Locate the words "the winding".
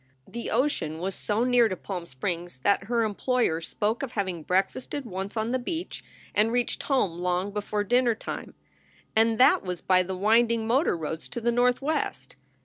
10.01-10.65